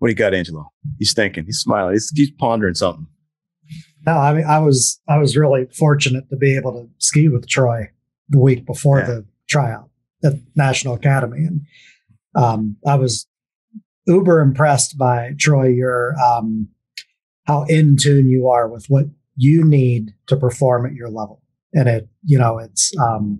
[0.00, 0.72] What do you got, Angelo?
[0.98, 1.44] He's thinking.
[1.44, 1.92] He's smiling.
[1.92, 3.06] He's, he's pondering something.
[4.06, 7.46] No, I mean, I was I was really fortunate to be able to ski with
[7.46, 7.90] Troy
[8.30, 9.06] the week before Yeah.
[9.06, 9.90] the tryout
[10.24, 11.60] at National Academy, and
[12.34, 13.26] um, I was
[14.06, 15.66] uber impressed by Troy.
[15.68, 16.68] Your um,
[17.46, 19.04] how in tune you are with what
[19.36, 21.42] you need to perform at your level,
[21.74, 23.38] and it you know it's um,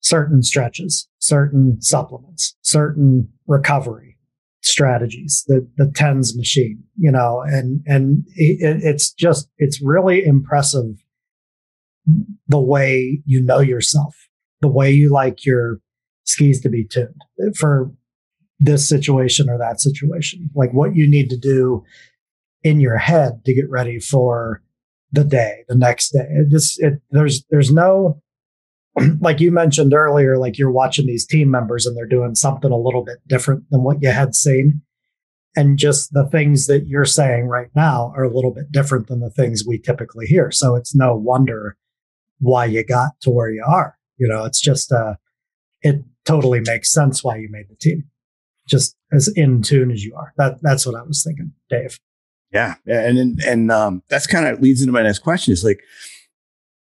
[0.00, 4.09] certain stretches, certain supplements, certain recovery
[4.70, 10.96] strategies, the the tens machine, you know, and and it, it's just it's really impressive
[12.48, 14.14] the way you know yourself,
[14.60, 15.80] the way you like your
[16.24, 17.22] skis to be tuned
[17.56, 17.90] for
[18.58, 21.82] this situation or that situation, like what you need to do
[22.62, 24.62] in your head to get ready for
[25.12, 26.26] the day, the next day.
[26.30, 28.20] It just it there's there's no
[29.20, 32.76] like you mentioned earlier, like you're watching these team members and they're doing something a
[32.76, 34.82] little bit different than what you had seen.
[35.56, 39.20] And just the things that you're saying right now are a little bit different than
[39.20, 40.50] the things we typically hear.
[40.52, 41.76] So it's no wonder
[42.38, 43.96] why you got to where you are.
[44.16, 45.14] You know, it's just, uh,
[45.82, 48.04] it totally makes sense why you made the team.
[48.68, 50.32] Just as in tune as you are.
[50.36, 51.98] That that's what I was thinking, Dave.
[52.52, 55.52] Yeah, and and, and um, that's kind of leads into my next question.
[55.52, 55.80] Is like,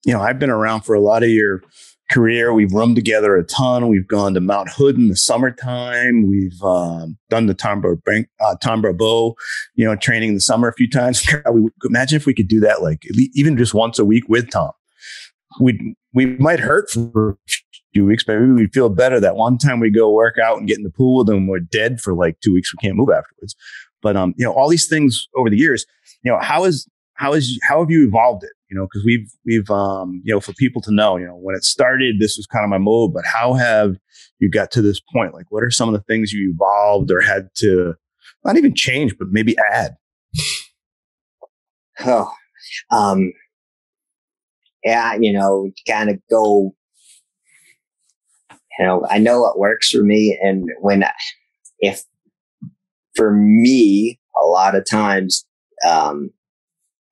[0.06, 1.62] you know, I've been around for a lot of your
[2.14, 2.54] career.
[2.54, 3.88] We've run together a ton.
[3.88, 6.28] We've gone to Mount Hood in the summertime.
[6.28, 8.56] We've um, done the Tombra Bank, uh,
[8.94, 9.36] Bow,
[9.74, 11.26] you know, training in the summer a few times.
[11.52, 13.04] We, imagine if we could do that, like
[13.34, 14.72] even just once a week with Tom.
[15.60, 17.36] We we might hurt for a
[17.94, 20.68] few weeks, but maybe we'd feel better that one time we go work out and
[20.68, 21.48] get in the pool with.
[21.48, 22.74] We're dead for like two weeks.
[22.74, 23.56] We can't move afterwards.
[24.02, 25.86] But um, you know, all these things over the years,
[26.24, 28.52] you know, how is how is how have you evolved it?
[28.70, 31.56] You know, because we've we've um, you know, for people to know, you know, when
[31.56, 33.14] it started, this was kind of my mode.
[33.14, 33.98] But how have
[34.40, 35.34] you got to this point?
[35.34, 37.96] Like, what are some of the things you evolved or had to
[38.44, 39.96] not even change, but maybe add?
[42.04, 42.32] Oh,
[42.92, 43.32] um,
[44.84, 46.76] yeah, you know, kind of go,
[48.52, 50.40] you know, I know what works for me.
[50.42, 51.12] And when, I,
[51.80, 52.04] if
[53.16, 55.46] for me, a lot of times,
[55.88, 56.32] um,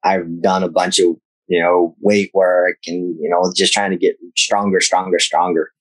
[0.03, 1.15] I've done a bunch of,
[1.47, 5.71] you know, weight work and, you know, just trying to get stronger, stronger, stronger.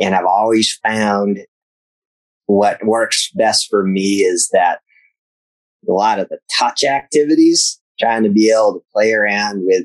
[0.00, 1.40] And I've always found
[2.46, 4.80] what works best for me is that
[5.88, 9.84] a lot of the touch activities, trying to be able to play around with,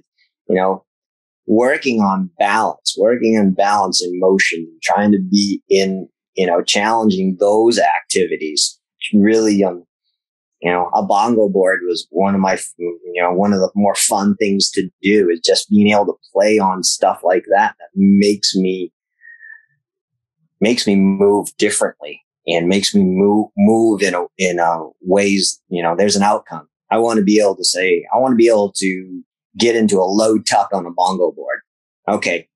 [0.50, 0.84] you know,
[1.48, 7.38] working on balance, working on balance in motion, trying to be in, you know, challenging
[7.40, 8.80] those activities.
[9.14, 9.84] Really, um,
[10.66, 13.94] you know, a bongo board was one of my, you know, one of the more
[13.94, 17.90] fun things to do is just being able to play on stuff like that that
[17.94, 18.92] makes me,
[20.60, 25.84] makes me move differently and makes me move, move in a, in a ways, you
[25.84, 26.68] know, there's an outcome.
[26.90, 29.22] I want to be able to say, I want to be able to
[29.60, 31.60] get into a low tuck on a bongo board.
[32.08, 32.48] Okay.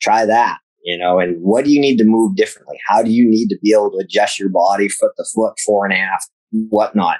[0.00, 2.78] Try that, you know, and what do you need to move differently?
[2.86, 5.84] How do you need to be able to adjust your body foot to foot, four
[5.84, 7.16] and a half, whatnot?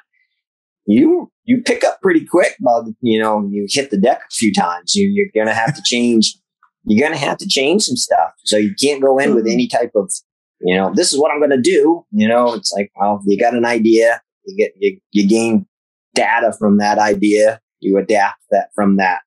[0.87, 4.53] You, you pick up pretty quick, but you know, you hit the deck a few
[4.53, 4.95] times.
[4.95, 6.37] You, you're going to have to change.
[6.85, 8.31] You're going to have to change some stuff.
[8.45, 9.53] So you can't go in with mm-hmm.
[9.53, 10.13] any type of,
[10.61, 12.05] you know, this is what I'm going to do.
[12.13, 14.23] You know, it's like, well, you got an idea.
[14.45, 15.67] You get, you, you gain
[16.15, 17.61] data from that idea.
[17.81, 19.21] You adapt that from that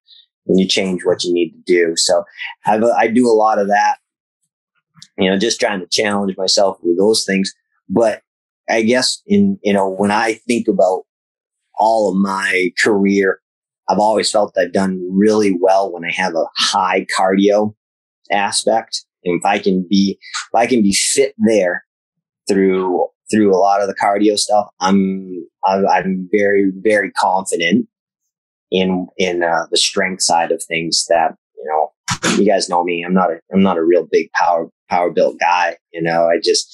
[0.47, 1.93] and you change what you need to do.
[1.95, 2.23] So
[2.65, 3.97] I've, I do a lot of that,
[5.17, 7.53] you know, just trying to challenge myself with those things.
[7.87, 8.21] But
[8.69, 11.03] I guess in, you know, when I think about
[11.79, 13.39] all of my career,
[13.89, 17.73] I've always felt I've done really well when I have a high cardio
[18.31, 19.05] aspect.
[19.23, 21.85] And if I can be, if I can be fit there
[22.47, 27.87] through, through a lot of the cardio stuff, I'm, I'm, very, very confident
[28.71, 31.91] in, in, uh, the strength side of things that, you know,
[32.37, 33.03] you guys know me.
[33.03, 35.77] I'm not a, I'm not a real big power, power built guy.
[35.91, 36.71] You know, I just,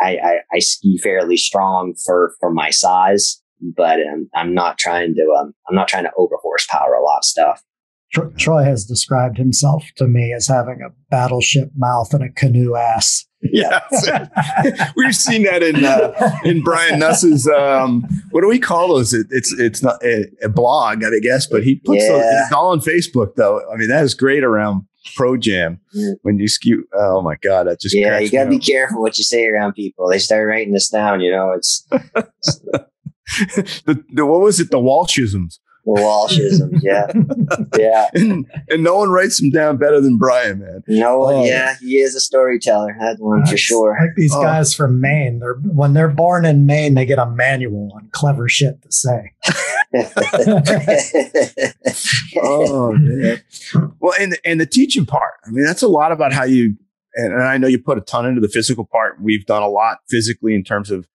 [0.00, 5.14] I, I, I ski fairly strong for, for my size, but um, I'm not trying
[5.14, 7.62] to, um, I'm not trying to over horsepower a lot of stuff.
[8.36, 13.26] Troy has described himself to me as having a battleship mouth and a canoe ass.
[13.42, 13.80] Yeah,
[14.96, 19.12] we've seen that in uh, in Brian Nuss's um, what do we call those?
[19.12, 22.70] It, it's it's not a, a blog, I guess, but he puts those, it's all
[22.70, 23.60] on Facebook though.
[23.72, 25.80] I mean, that is great around Pro Jam
[26.22, 26.88] when you skew.
[26.94, 30.08] Oh my god, that just yeah, you gotta be careful what you say around people.
[30.08, 31.86] They start writing this down, you know, it's,
[32.72, 32.90] up.
[33.86, 34.70] the, the what was it?
[34.70, 35.58] The Walshisms.
[35.84, 37.06] The Walshisms, yeah,
[37.78, 38.08] yeah.
[38.12, 40.82] And, and no one writes them down better than Brian, man.
[40.88, 41.44] No, Oh.
[41.44, 42.96] yeah, he is a storyteller.
[42.98, 43.96] That's one for sure.
[44.00, 44.42] Like these Oh.
[44.42, 48.48] guys from Maine, they're when they're born in Maine, they get a manual on clever
[48.48, 49.32] shit to say.
[52.42, 53.40] Oh man.
[54.00, 55.34] Well, and and the teaching part.
[55.46, 56.76] I mean, that's a lot about how you.
[57.14, 59.20] And, and I know you put a ton into the physical part.
[59.22, 61.06] We've done a lot physically in terms of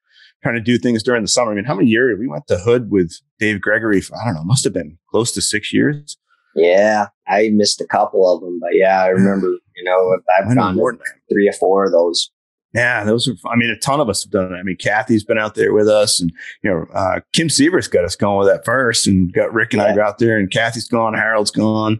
[0.44, 1.52] trying to do things during the summer.
[1.52, 4.02] I mean, how many years we went to Hood with Dave Gregory?
[4.02, 6.18] For, I don't know, must have been close to six years.
[6.56, 9.48] yeah, I missed a couple of them, but yeah, I remember.
[9.76, 10.98] You know, I I've gone to
[11.32, 12.30] three or four of those.
[12.74, 13.34] Yeah, those are.
[13.50, 14.58] I mean, a ton of us have done it.
[14.58, 16.32] I mean, Kathy's been out there with us, and
[16.64, 19.82] you know, uh, Kim Sievers got us going with that first, and got Rick and
[19.82, 19.96] I Yeah.
[19.96, 22.00] go out there, and Kathy's gone, Harold's gone,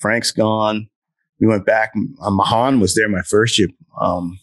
[0.00, 0.88] Frank's gone.
[1.40, 1.92] We went back.
[2.22, 3.68] Uh, Mahan was there my first year,
[4.00, 4.38] um,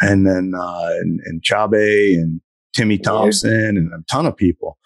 [0.00, 2.40] and then uh, and, and Chabe and
[2.74, 4.78] Timmy Thompson and a ton of people.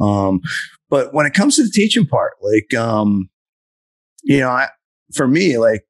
[0.00, 0.40] Um,
[0.90, 3.28] but when it comes to the teaching part, like, um,
[4.22, 4.68] you know, I,
[5.14, 5.84] for me, like,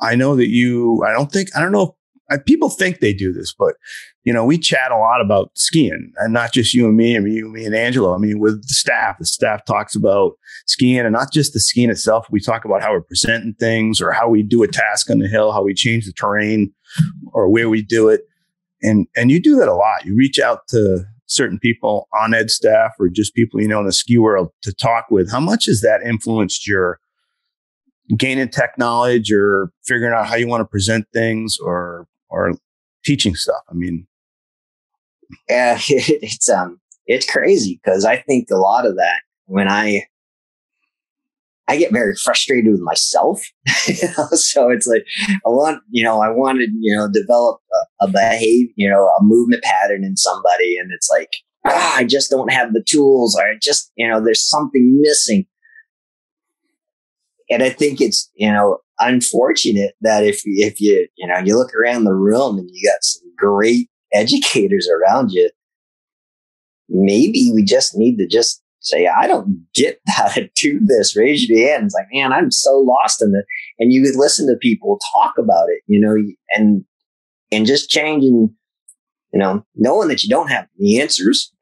[0.00, 1.02] I know that you.
[1.06, 1.48] I don't think.
[1.56, 1.82] I don't know.
[1.82, 1.90] If,
[2.28, 3.76] I, people think they do this, but
[4.24, 7.16] you know, we chat a lot about skiing, and not just you and me.
[7.16, 8.14] I mean, you, me, and Angelo.
[8.14, 10.32] I mean, with the staff, the staff talks about
[10.66, 12.26] skiing, and not just the skiing itself.
[12.30, 15.28] We talk about how we're presenting things, or how we do a task on the
[15.28, 16.72] hill, how we change the terrain,
[17.32, 18.22] or where we do it,
[18.82, 20.04] and and you do that a lot.
[20.04, 23.86] You reach out to certain people on ed staff, or just people you know in
[23.86, 25.30] the ski world to talk with.
[25.30, 27.00] How much has that influenced your
[28.16, 32.52] gaining tech knowledge, or figuring out how you want to present things, or or
[33.04, 33.62] teaching stuff?
[33.70, 34.06] I mean,
[35.48, 40.06] Yeah, it's um, it's crazy because I think a lot of that when I
[41.68, 43.42] I get very frustrated with myself.
[44.32, 45.04] So it's like
[45.44, 47.60] I want, you know, I wanted, you know, develop
[48.00, 51.30] a, a behave, you know, a movement pattern in somebody, and it's like
[51.66, 55.46] ah, I just don't have the tools, or I just, you know, there's something missing.
[57.50, 61.74] And I think it's, you know, unfortunate that if if you, you know, you look
[61.74, 65.50] around the room and you got some great educators around you,
[66.88, 71.16] maybe we just need to just say, I don't get how to do this.
[71.16, 71.86] Raise your hand.
[71.86, 73.44] It's like, man, I'm so lost in it.
[73.78, 76.16] And you listen to people talk about it, you know,
[76.50, 76.84] and,
[77.52, 78.54] and just changing,
[79.32, 81.52] you know, knowing that you don't have the answers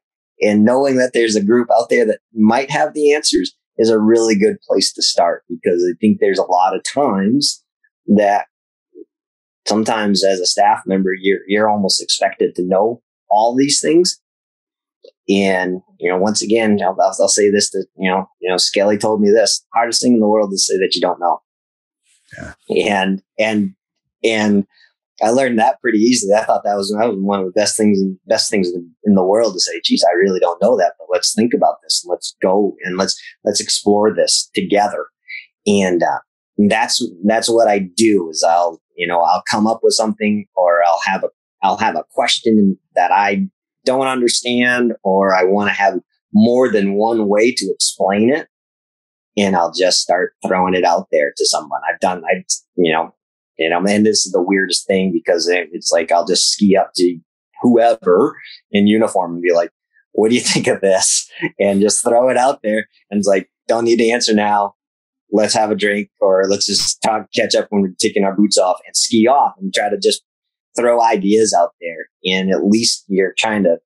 [0.41, 3.99] and knowing that there's a group out there that might have the answers is a
[3.99, 7.63] really good place to start because I think there's a lot of times
[8.07, 8.45] that
[9.67, 14.21] sometimes as a staff member, you're, you're almost expected to know all these things.
[15.27, 18.57] And, you know, once again, I'll, I'll, I'll say this to, you know, you know,
[18.57, 21.19] Skelly told me this hardest thing in the world is to say that you don't
[21.19, 21.41] know.
[22.37, 22.53] Yeah.
[22.87, 23.75] And, and,
[24.23, 24.67] and
[25.23, 26.33] I learned that pretty easily.
[26.33, 29.15] I thought that was, that was one of the best things, best things in, in
[29.15, 32.05] the world to say, geez, I really don't know that, but let's think about this.
[32.07, 35.07] Let's go and let's, let's explore this together.
[35.65, 36.19] And, uh,
[36.69, 40.83] that's, that's what I do is I'll, you know, I'll come up with something or
[40.85, 41.29] I'll have a,
[41.63, 43.47] I'll have a question that I
[43.85, 45.99] don't understand or I want to have
[46.33, 48.47] more than one way to explain it.
[49.37, 51.81] And I'll just start throwing it out there to someone.
[51.89, 52.43] I've done, I,
[52.75, 53.13] you know,
[53.57, 56.91] you know, and this is the weirdest thing because it's like I'll just ski up
[56.95, 57.19] to
[57.61, 58.37] whoever
[58.71, 59.71] in uniform and be like,
[60.11, 61.29] what do you think of this?
[61.59, 62.87] And just throw it out there.
[63.09, 64.75] And it's like, don't need to answer now.
[65.31, 68.57] Let's have a drink or let's just talk, catch up when we're taking our boots
[68.57, 70.23] off and ski off and try to just
[70.77, 72.07] throw ideas out there.
[72.25, 73.77] And at least you're trying to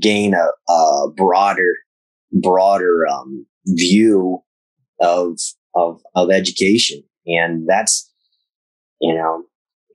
[0.00, 1.74] gain a, a broader,
[2.32, 4.42] broader, um, view
[5.00, 5.38] of,
[5.74, 7.02] of, of education.
[7.26, 8.10] And that's,
[9.00, 9.44] you know,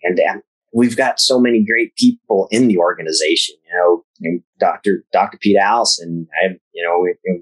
[0.03, 0.41] and um,
[0.73, 5.03] we've got so many great people in the organization, you know, Dr.
[5.11, 5.37] Dr.
[5.37, 7.41] Pete Allison, I, you know,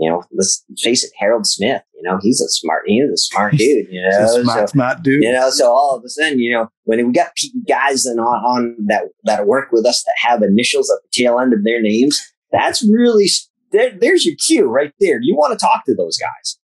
[0.00, 3.54] you know, let's face it, Harold Smith, you know, he's a smart, he's a smart
[3.54, 5.22] dude, you know, a so- smart, smart dude.
[5.22, 7.32] you know, so all of a sudden, you know, when we got
[7.68, 11.52] guys on, on that that work with us that have initials at the tail end
[11.52, 13.26] of their names, that's really
[13.72, 15.20] there, there's your cue right there.
[15.20, 16.58] You want to talk to those guys,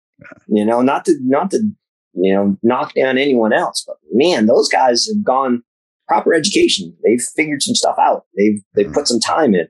[0.48, 1.58] you know, not to not to
[2.14, 5.62] you know knock down anyone else, but man, those guys have gone
[6.08, 6.96] proper education.
[7.04, 8.24] They've figured some stuff out.
[8.34, 8.94] They've they've mm-hmm.
[8.94, 9.68] put some time in.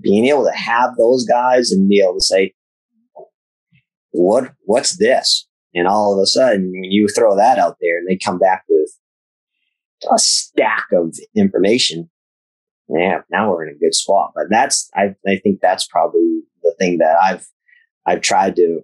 [0.00, 2.54] Being able to have those guys and be able to say,
[4.10, 5.46] what what's this?
[5.74, 8.64] And all of a sudden, when you throw that out there and they come back
[8.68, 8.90] with
[10.12, 12.10] a stack of information,
[12.88, 14.32] yeah, now we're in a good spot.
[14.34, 17.46] But that's, I, I think that's probably the thing that I've,
[18.06, 18.82] I've tried to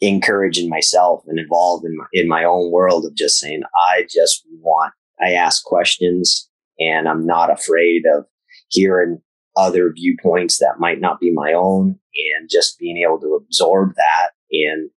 [0.00, 3.62] encourage in myself and evolve in my, in my own world of just saying,
[3.94, 6.48] I just want, I ask questions
[6.80, 8.24] and I'm not afraid of
[8.68, 9.20] hearing
[9.56, 11.98] other viewpoints that might not be my own
[12.38, 14.90] and just being able to absorb that and,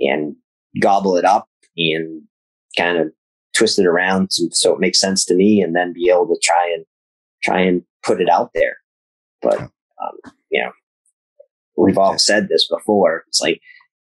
[0.00, 0.36] and
[0.80, 2.22] gobble it up and
[2.76, 3.08] kind of
[3.56, 6.38] twist it around to, so it makes sense to me and then be able to
[6.42, 6.84] try and
[7.42, 8.76] try and put it out there.
[9.42, 10.72] But, um, you know,
[11.76, 13.24] we've all said this before.
[13.28, 13.60] It's like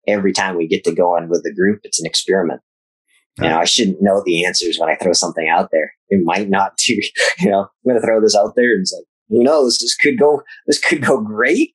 [0.07, 2.61] every time we get to go on with the group, it's an experiment.
[3.41, 5.93] You know, I shouldn't know the answers when I throw something out there.
[6.09, 6.93] It might not do,
[7.39, 9.77] you know, I'm going to throw this out there and it's like, who knows?
[9.77, 11.73] This could go, this could go great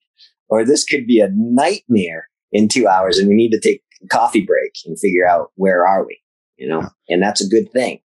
[0.49, 4.09] or this could be a nightmare in two hours and we need to take a
[4.09, 6.21] coffee break and figure out where are we,
[6.57, 8.01] you know, and that's a good thing.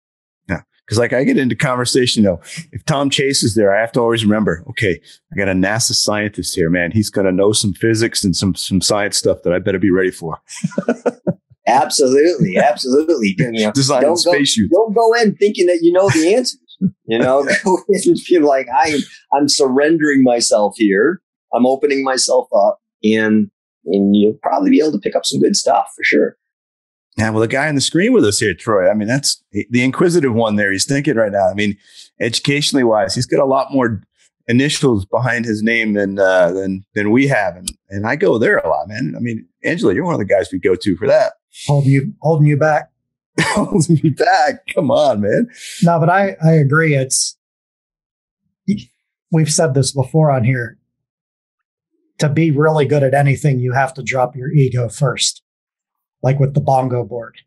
[0.47, 0.61] Yeah.
[0.87, 2.41] Cause like I get into conversation, you know,
[2.71, 4.99] if Tom Chase is there, I have to always remember, okay,
[5.31, 6.91] I got a NASA scientist here, man.
[6.91, 9.91] He's going to know some physics and some, some science stuff that I better be
[9.91, 10.39] ready for.
[11.67, 12.57] absolutely.
[12.57, 13.35] Absolutely.
[13.39, 14.67] You know, Design don't space go.
[14.71, 16.59] Don't go in thinking that you know the answers.
[17.05, 18.99] You know, go and feel like I,
[19.33, 21.21] I'm surrendering myself here.
[21.53, 23.49] I'm opening myself up and,
[23.85, 26.37] and you'll probably be able to pick up some good stuff for sure.
[27.17, 28.89] Yeah, well, the guy on the screen with us here, Troy.
[28.89, 30.71] I mean, that's the inquisitive one there.
[30.71, 31.49] He's thinking right now.
[31.49, 31.75] I mean,
[32.21, 34.01] educationally wise, he's got a lot more
[34.47, 38.57] initials behind his name than uh, than than we have, and and I go there
[38.59, 39.15] a lot, man.
[39.17, 41.33] I mean, Angelo, you're one of the guys we go to for that.
[41.67, 42.89] Holding you holding you back.
[43.39, 44.65] Holding me back.
[44.73, 45.49] Come on, man.
[45.83, 46.95] No, but I I agree.
[46.95, 47.37] It's
[49.31, 50.77] we've said this before on here.
[52.19, 55.41] To be really good at anything, you have to drop your ego first
[56.21, 57.37] like with the bongo board,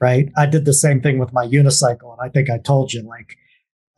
[0.00, 0.30] right?
[0.36, 2.12] I did the same thing with my unicycle.
[2.12, 3.36] And I think I told you, like,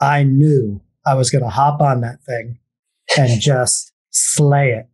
[0.00, 2.59] I knew I was going to hop on that thing
[3.16, 4.88] and just slay it.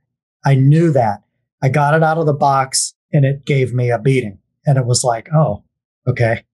[0.45, 1.23] I knew that.
[1.63, 4.39] I got it out of the box and it gave me a beating.
[4.65, 5.65] And it was like, oh,
[6.09, 6.45] okay.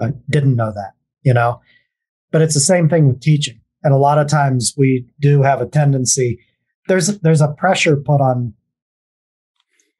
[0.00, 1.60] I didn't know that, you know?
[2.30, 3.60] But it's the same thing with teaching.
[3.82, 6.40] And a lot of times we do have a tendency,
[6.88, 8.54] there's, there's a pressure put on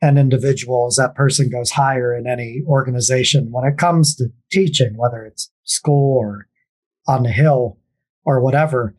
[0.01, 3.51] an individual as that person goes higher in any organization.
[3.51, 6.47] When it comes to teaching, whether it's school or
[7.07, 7.79] on the hill
[8.25, 8.95] or whatever,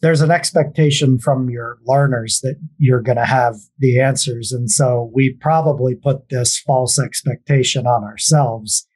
[0.00, 4.52] there's an expectation from your learners that you're going to have the answers.
[4.52, 8.87] And so we probably put this false expectation on ourselves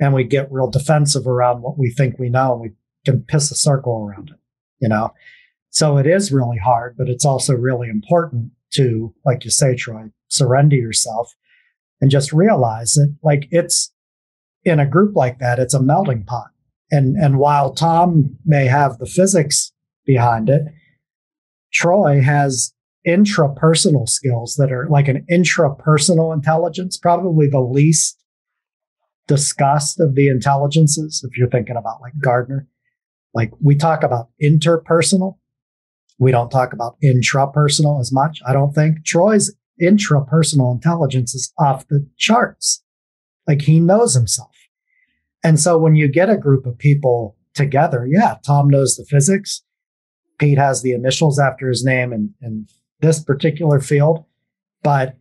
[0.00, 2.70] and we get real defensive around what we think we know and we
[3.04, 4.40] can piss a circle around it,
[4.80, 5.12] you know?
[5.70, 10.10] So it is really hard, but it's also really important to, like you say, Troy,
[10.28, 11.34] surrender yourself
[12.00, 13.92] and just realize that like it's
[14.64, 16.48] in a group like that, it's a melting pot.
[16.90, 19.72] And and while Tom may have the physics
[20.04, 20.62] behind it,
[21.72, 22.72] Troy has
[23.06, 28.18] intrapersonal skills that are like an intrapersonal intelligence, probably the least
[29.26, 31.24] discussed of the intelligences.
[31.28, 32.66] If you're thinking about like Gardner,
[33.34, 35.38] like we talk about interpersonal,
[36.18, 38.40] we don't talk about intrapersonal as much.
[38.46, 42.82] I don't think Troy's intrapersonal intelligence is off the charts.
[43.46, 44.50] Like he knows himself.
[45.44, 49.62] And so when you get a group of people together, yeah, Tom knows the physics.
[50.38, 52.66] Pete has the initials after his name in, in
[53.00, 54.24] this particular field,
[54.82, 55.16] but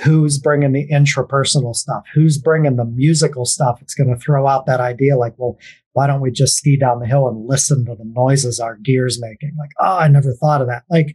[0.00, 2.04] who's bringing the intrapersonal stuff?
[2.14, 3.80] Who's bringing the musical stuff?
[3.82, 5.58] It's going to throw out that idea like, well,
[5.92, 9.20] why don't we just ski down the hill and listen to the noises our gear's
[9.20, 9.54] making?
[9.58, 10.84] Like, oh, I never thought of that.
[10.90, 11.14] Like,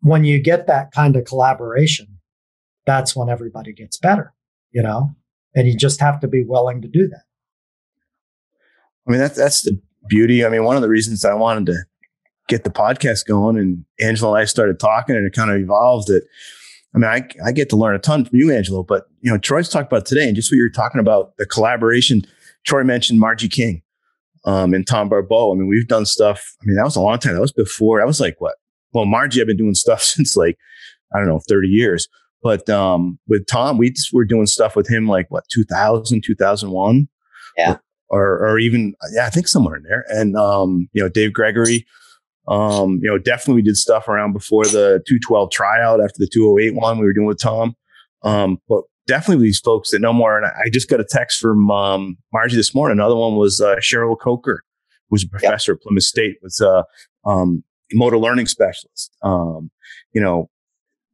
[0.00, 2.18] when you get that kind of collaboration,
[2.86, 4.32] that's when everybody gets better,
[4.70, 5.10] you know?
[5.54, 7.22] And you just have to be willing to do that.
[9.06, 10.44] I mean, that's that's the beauty.
[10.44, 11.78] I mean, one of the reasons I wanted to
[12.46, 16.08] get the podcast going and Angelo and I started talking and it kind of evolved
[16.08, 16.22] that
[16.94, 19.38] I mean, I, I get to learn a ton from you, Angelo, but you know,
[19.38, 22.22] Troy's talked about today and just what you were talking about, the collaboration.
[22.64, 23.82] Troy mentioned Margie King
[24.44, 25.52] um, and Tom Barbeau.
[25.52, 26.56] I mean, we've done stuff.
[26.62, 27.34] I mean, that was a long time.
[27.34, 28.56] That was before, I was like, what,
[28.92, 30.58] well, Margie, I've been doing stuff since like,
[31.14, 32.08] I don't know, 30 years.
[32.42, 37.08] But um, with Tom, we just were doing stuff with him like what, 2000, 2001?
[37.56, 37.78] Yeah.
[38.10, 40.04] Or, or even, yeah, I think somewhere in there.
[40.08, 41.84] And, um, you know, Dave Gregory,
[42.48, 46.74] um, you know, definitely we did stuff around before the 212 tryout after the 208
[46.74, 47.76] one we were doing with Tom.
[48.22, 50.36] Um, but definitely these folks that know more.
[50.36, 52.98] And I just got a text from um, Margie this morning.
[52.98, 54.62] Another one was uh, Cheryl Coker,
[55.10, 55.78] who's a professor yep.
[55.78, 56.84] at Plymouth State, was a
[57.24, 57.62] um,
[57.92, 59.14] motor learning specialist.
[59.22, 59.70] Um,
[60.12, 60.48] you know,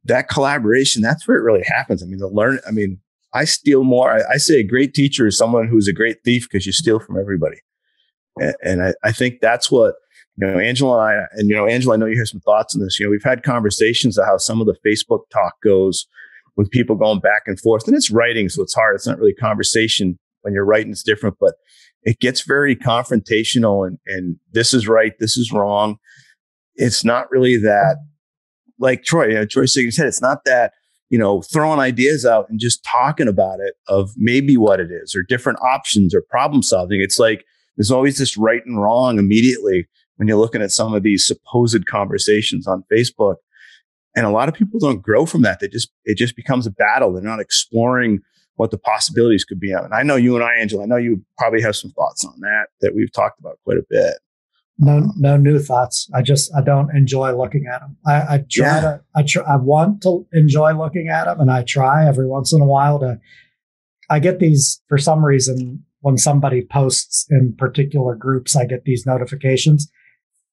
[0.05, 2.01] that collaboration, that's where it really happens.
[2.01, 2.99] I mean, the learn, I mean,
[3.33, 4.09] I steal more.
[4.11, 6.99] I, I say a great teacher is someone who's a great thief because you steal
[6.99, 7.57] from everybody.
[8.37, 9.95] And, and I, I think that's what,
[10.37, 12.75] you know, Angelo and I, and, you know, Angelo, I know you have some thoughts
[12.75, 12.99] on this.
[12.99, 16.07] You know, we've had conversations of how some of the Facebook talk goes
[16.57, 18.49] with people going back and forth and it's writing.
[18.49, 18.95] So it's hard.
[18.95, 20.91] It's not really conversation when you're writing.
[20.91, 21.55] It's different, but
[22.03, 25.13] it gets very confrontational and, and this is right.
[25.19, 25.97] This is wrong.
[26.75, 27.97] it's not really that
[28.79, 30.73] like Troy, you know, Troy said, it's not that,
[31.09, 35.15] you know, throwing ideas out and just talking about it of maybe what it is
[35.15, 37.01] or different options or problem solving.
[37.01, 37.45] It's like
[37.77, 41.85] there's always this right and wrong immediately when you're looking at some of these supposed
[41.87, 43.35] conversations on Facebook.
[44.15, 45.59] And a lot of people don't grow from that.
[45.59, 47.11] They just, it just becomes a battle.
[47.11, 48.19] They're not exploring
[48.55, 49.71] what the possibilities could be.
[49.71, 52.39] And I know you and I, Angelo, I know you probably have some thoughts on
[52.39, 54.15] that that we've talked about quite a bit.
[54.77, 56.09] No, no new thoughts.
[56.13, 57.97] I just, I don't enjoy looking at them.
[58.05, 58.81] I, I try yeah.
[58.81, 62.53] to, I try, I want to enjoy looking at them and I try every once
[62.53, 63.19] in a while to,
[64.09, 69.05] I get these for some reason when somebody posts in particular groups, I get these
[69.05, 69.89] notifications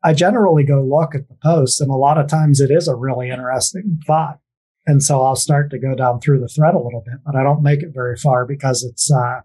[0.05, 2.95] I generally go look at the post, and a lot of times it is a
[2.95, 4.39] really interesting thought.
[4.87, 7.43] And so I'll start to go down through the thread a little bit, but I
[7.43, 9.41] don't make it very far because it's uh,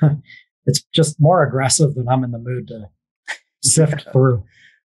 [0.66, 2.88] it's just more aggressive than I'm in the mood to
[3.62, 4.44] sift through.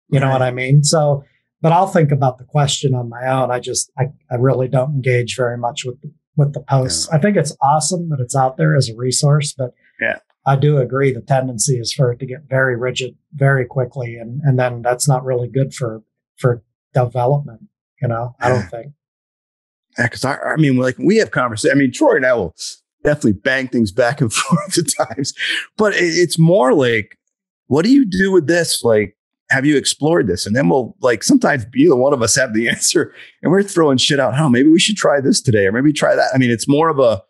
[0.10, 0.84] You know what I mean?
[0.84, 1.24] So,
[1.62, 3.51] but I'll think about the question on my own.
[3.51, 7.08] I just I, I really don't engage very much with the, with the posts.
[7.12, 7.17] Yeah.
[7.17, 10.17] I think it's awesome that it's out there as a resource, but yeah.
[10.49, 14.41] I do agree the tendency is for it to get very rigid very quickly and
[14.43, 16.01] and then that's not really good for
[16.37, 17.67] for development,
[18.01, 18.35] you know.
[18.39, 18.93] I don't think.
[19.97, 21.75] Yeah, because I, I mean, like we have conversations.
[21.75, 22.55] I mean, Troy and I will
[23.03, 25.35] definitely bang things back and forth at times,
[25.77, 27.19] but it, it's more like,
[27.67, 28.83] what do you do with this?
[28.83, 29.15] Like,
[29.51, 30.47] have you explored this?
[30.47, 33.13] And then we'll like sometimes either one of us have the answer,
[33.43, 34.33] and we're throwing shit out.
[34.35, 36.31] Oh, maybe we should try this today, or maybe try that.
[36.33, 37.21] I mean, it's more of a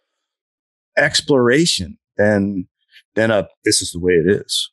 [0.97, 2.67] exploration than
[3.16, 4.72] than a uh, this is the way it is.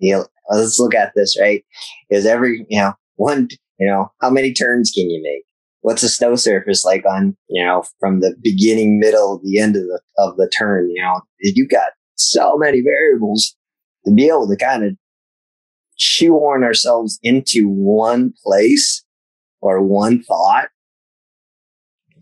[0.00, 1.62] Know, let's look at this, right?
[2.08, 3.48] Is every, you know, one,
[3.78, 5.44] you know, how many turns can you make?
[5.82, 9.82] What's the snow surface like on, you know, from the beginning, middle, the end of
[9.82, 10.90] the of the turn?
[10.90, 13.56] You know, you've got so many variables
[14.06, 14.92] to be able to kind of
[15.96, 19.04] shoehorn ourselves into one place
[19.60, 20.68] or one thought.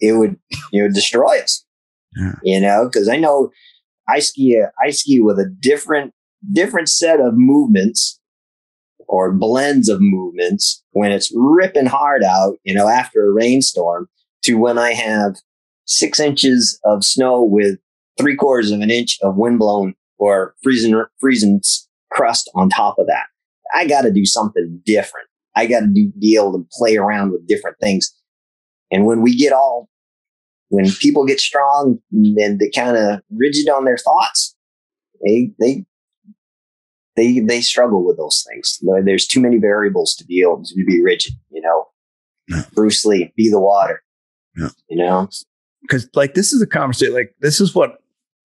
[0.01, 0.37] It would,
[0.73, 1.65] you know, destroy us.
[2.17, 2.35] Yeah.
[2.43, 3.51] You know, because I know
[4.09, 6.13] I ski I ski with a different
[6.53, 8.21] different set of movements
[9.07, 14.09] or blends of movements when it's ripping hard out, you know, after a rainstorm
[14.43, 15.37] to when I have
[15.87, 17.79] six inches of snow with
[18.19, 21.61] three quarters of an inch of windblown or freezing freezing
[22.11, 23.27] crust on top of that.
[23.75, 25.29] I got to do something different.
[25.57, 28.15] I got to be able to play around with different things.
[28.91, 29.89] And when we get all
[30.69, 34.57] when people get strong and they kind of rigid on their thoughts,
[35.25, 35.85] they they
[37.17, 38.79] they they struggle with those things.
[39.05, 41.35] There's too many variables to be able to be rigid.
[41.51, 41.87] You know,
[42.49, 42.65] yeah.
[42.75, 44.03] Bruce Lee, be the water.
[44.57, 44.69] Yeah.
[44.89, 45.29] You know,
[45.83, 47.15] because like this is a conversation.
[47.15, 47.99] Like this is what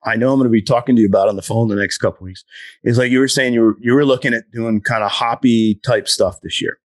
[0.05, 1.97] I know I'm going to be talking to you about on the phone the next
[1.99, 2.43] couple weeks.
[2.83, 5.75] Is like you were saying you were you were looking at doing kind of hoppy
[5.85, 6.79] type stuff this year.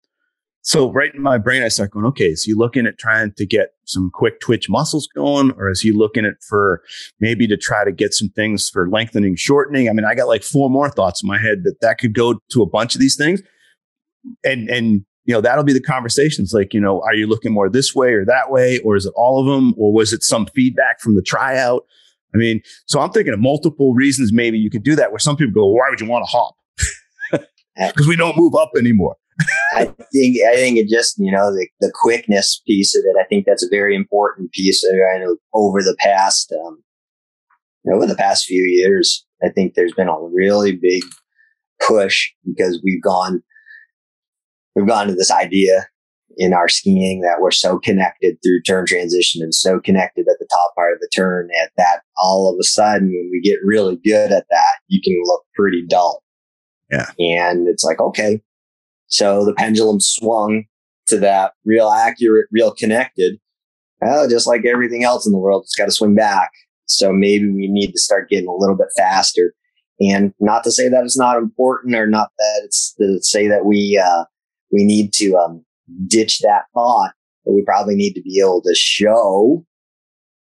[0.66, 3.44] So right in my brain, I start going, okay, is he looking at trying to
[3.44, 5.52] get some quick twitch muscles going?
[5.58, 6.82] Or is he looking at for
[7.20, 9.90] maybe to try to get some things for lengthening, shortening?
[9.90, 12.40] I mean, I got like four more thoughts in my head that that could go
[12.50, 13.42] to a bunch of these things.
[14.42, 17.68] And, and, you know, that'll be the conversations like, you know, are you looking more
[17.68, 18.78] this way or that way?
[18.78, 19.74] Or is it all of them?
[19.76, 21.84] Or was it some feedback from the tryout?
[22.34, 25.36] I mean, so I'm thinking of multiple reasons maybe you could do that where some
[25.36, 26.54] people go, why would you want to hop?
[27.76, 29.16] Uh, because we don't move up anymore.
[29.72, 33.16] I think I think it just you know the, the quickness piece of it.
[33.20, 34.94] I think that's a very important piece of.
[34.94, 36.82] I know over the past um,
[37.92, 41.02] over the past few years, I think there's been a really big
[41.86, 43.42] push because we've gone
[44.74, 45.86] we've gone to this idea
[46.36, 50.48] in our skiing that we're so connected through turn transition and so connected at the
[50.50, 53.96] top part of the turn at that all of a sudden when we get really
[54.04, 56.22] good at that you can look pretty dull
[56.90, 58.40] yeah and it's like okay
[59.14, 60.64] so the pendulum swung
[61.06, 63.38] to that real accurate, real connected.
[64.00, 66.50] Well, just like everything else in the world, it's got to swing back.
[66.86, 69.54] So maybe we need to start getting a little bit faster.
[70.00, 73.64] And not to say that it's not important or not that it's to say that
[73.64, 74.24] we, uh,
[74.72, 75.64] we need to, um,
[76.08, 77.12] ditch that thought,
[77.44, 79.64] but we probably need to be able to show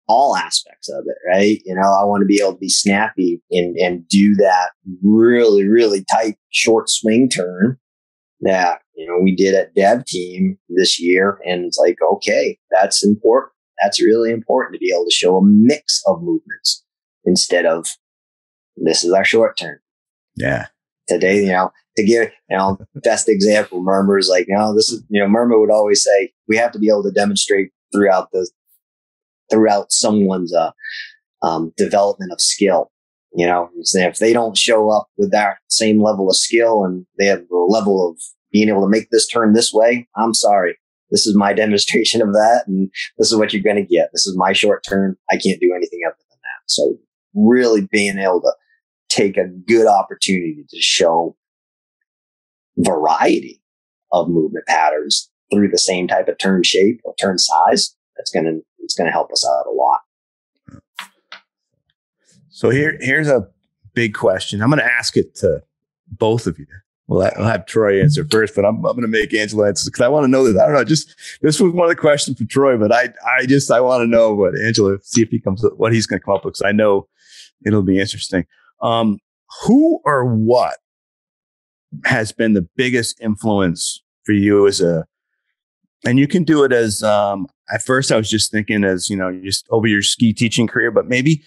[0.08, 1.62] all aspects of it, right?
[1.66, 4.70] You know, I want to be able to be snappy and, and do that
[5.04, 7.78] really, really tight short swing turn
[8.42, 11.40] that, you know, we did at dev team this year.
[11.46, 13.54] And it's like, okay, that's important.
[13.82, 16.84] That's really important to be able to show a mix of movements
[17.26, 17.88] instead of
[18.78, 19.80] this is our short term.
[20.36, 20.68] Yeah.
[21.08, 24.90] Today, you know, to give, you know, best example, Mermer is like, you know, this
[24.90, 28.30] is, you know, Mermer would always say, we have to be able to demonstrate throughout
[28.32, 28.50] the,
[29.52, 30.72] throughout someone's, uh,
[31.42, 32.92] um, development of skill.
[33.36, 37.26] You know, if they don't show up with that same level of skill and they
[37.26, 38.18] have the level of
[38.56, 40.08] being able to make this turn this way.
[40.16, 40.78] I'm sorry.
[41.12, 42.64] This is my demonstration of that.
[42.68, 44.10] And this is what you're going to get.
[44.14, 45.18] This is my short turn.
[45.30, 46.64] I can't do anything other than that.
[46.68, 46.96] So
[47.34, 48.54] really being able to
[49.10, 51.36] take a good opportunity to show
[52.78, 53.62] variety
[54.14, 58.46] of movement patterns through the same type of turn shape or turn size, that's going
[58.46, 60.00] to, it's going to help us out a lot.
[62.56, 63.46] So here, here's a
[63.96, 64.62] big question.
[64.62, 65.62] I'm going to ask it to
[66.10, 66.66] both of you.
[67.06, 70.00] Well, I'll have Troy answer first, but I'm, I'm going to make Angelo answer because
[70.00, 70.58] I want to know this.
[70.58, 70.86] I don't know.
[70.86, 74.04] Just this was one of the questions for Troy, but I, I just I want
[74.04, 76.54] to know what Angelo see if he comes what he's going to come up with
[76.54, 77.10] because I know
[77.66, 78.46] it'll be interesting.
[78.82, 79.20] Um,
[79.64, 80.78] who or what
[82.06, 85.06] has been the biggest influence for you as a
[86.06, 89.18] and you can do it as um at first I was just thinking as you
[89.18, 91.44] know just over your ski teaching career but maybe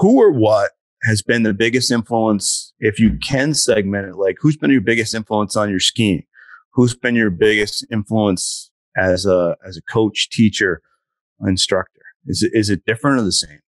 [0.00, 4.56] who or what has been the biggest influence if you can segment it like who's
[4.56, 6.24] been your biggest influence on your skiing?
[6.72, 10.82] Who's been your biggest influence as a as a coach teacher
[11.46, 12.00] instructor?
[12.26, 13.60] Is it is it different or the same?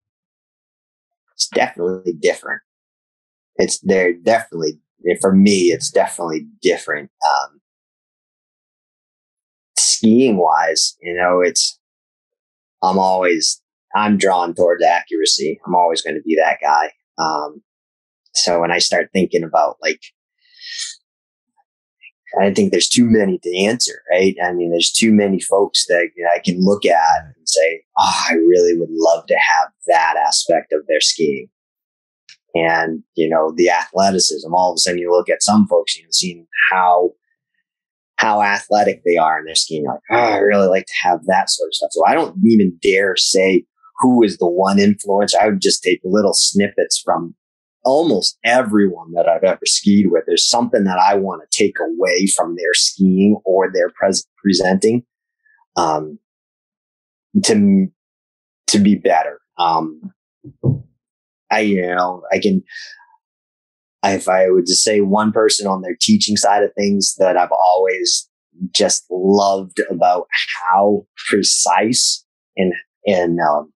[1.34, 2.62] It's definitely different.
[3.58, 4.80] It's they're definitely
[5.20, 7.62] for me it's definitely different um
[9.78, 11.80] skiing wise you know it's
[12.84, 13.62] i'm always
[13.96, 17.62] i'm drawn towards accuracy i'm always going to be that guy um
[18.34, 20.02] so when i start thinking about like
[22.42, 24.34] I think there's too many to answer, right?
[24.42, 27.84] I mean, there's too many folks that you know, I can look at and say,
[28.00, 31.50] "Oh, I really would love to have that aspect of their skiing."
[32.54, 34.54] and you know the athleticism.
[34.54, 37.12] All of a sudden, you look at some folks, you know, seeing how
[38.18, 39.84] how athletic they are in their skiing.
[39.84, 41.90] You're like, oh, I really like to have that sort of stuff.
[41.92, 43.66] So I don't even dare say
[44.02, 45.34] who is the one influence.
[45.34, 47.36] I would just take little snippets from
[47.84, 50.24] almost everyone that I've ever skied with.
[50.28, 55.04] There's something that I want to take away from their skiing or their pres- presenting
[55.76, 56.20] um,
[57.46, 57.88] to
[58.68, 59.40] to be better.
[59.58, 60.14] Um,
[61.52, 62.64] I, you know, I can,
[64.04, 67.52] if I would just say one person on their teaching side of things that I've
[67.52, 68.30] always
[68.74, 70.28] just loved about
[70.64, 72.74] how precise and,
[73.06, 73.74] and, um,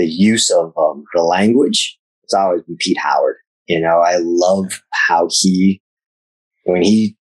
[0.00, 3.36] the use of um, the language, it's always been Pete Howard.
[3.66, 5.82] You know, I love how he,
[6.64, 7.16] when he,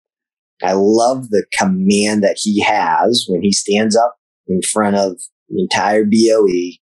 [0.62, 4.16] I love the command that he has when he stands up
[4.48, 6.78] in front of the entire BOE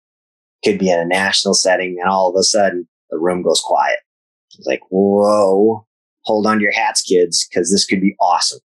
[0.65, 4.01] could be in a national setting, and all of a sudden the room goes quiet.
[4.59, 5.87] It's like, whoa,
[6.23, 8.61] hold on to your hats, kids, because this could be awesome.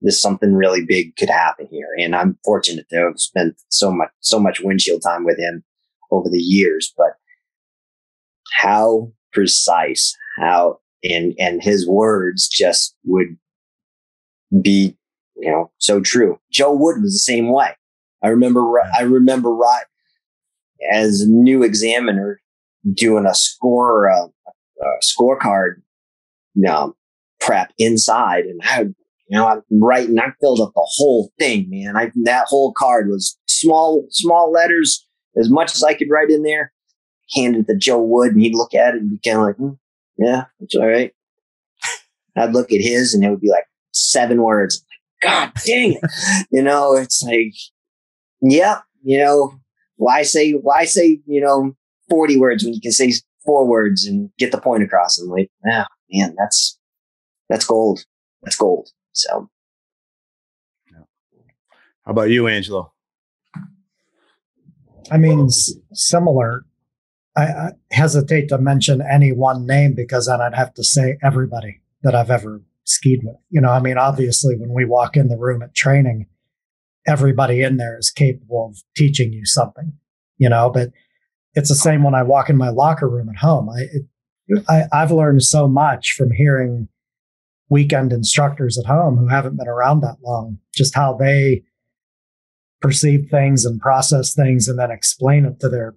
[0.00, 1.88] This something really big could happen here.
[1.98, 5.62] And I'm fortunate to have spent so much, so much windshield time with him
[6.10, 7.12] over the years, but
[8.54, 13.36] how precise, how, and, and his words just would
[14.62, 14.96] be,
[15.36, 16.38] you know, so true.
[16.50, 17.70] Joe Wood was the same way.
[18.22, 18.64] I remember,
[18.96, 19.84] I remember right
[20.92, 22.40] as a new examiner
[22.94, 24.26] doing a score, uh,
[24.80, 25.82] a scorecard,
[26.54, 26.96] you know,
[27.40, 28.86] prep inside and I,
[29.28, 31.96] you know, I'm writing, I filled up the whole thing, man.
[31.96, 35.05] I, that whole card was small, small letters
[35.38, 36.72] as much as I could write in there,
[37.34, 39.56] handed it to Joe Wood and he'd look at it and be kind of like,
[39.56, 39.72] hmm,
[40.18, 41.12] yeah, it's all right.
[42.36, 44.84] I'd look at his and it would be like seven words.
[45.22, 46.46] God dang it.
[46.50, 47.54] you know, it's like,
[48.40, 49.58] yeah, you know,
[49.96, 51.74] why say why say you know
[52.08, 53.12] 40 words when you can say
[53.44, 56.78] four words and get the point across and like yeah man that's
[57.48, 58.04] that's gold
[58.42, 59.48] that's gold so
[62.04, 62.92] how about you angelo
[65.10, 66.64] i mean s- similar
[67.36, 71.80] I, I hesitate to mention any one name because then i'd have to say everybody
[72.02, 75.36] that i've ever skied with you know i mean obviously when we walk in the
[75.36, 76.26] room at training
[77.06, 79.92] everybody in there is capable of teaching you something,
[80.38, 80.90] you know, but
[81.54, 83.70] it's the same when I walk in my locker room at home.
[83.70, 86.88] I, it, I I've learned so much from hearing
[87.68, 91.62] weekend instructors at home who haven't been around that long, just how they
[92.86, 95.96] perceive things and process things and then explain it to their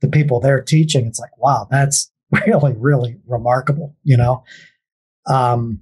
[0.00, 1.06] the people they're teaching.
[1.06, 2.10] It's like, wow, that's
[2.46, 4.42] really, really remarkable, you know.
[5.26, 5.80] Um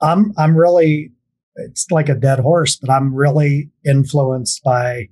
[0.00, 1.12] I'm I'm really
[1.56, 5.10] it's like a dead horse, but I'm really influenced by